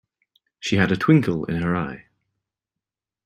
[0.59, 2.07] She had a twinkle in her eye.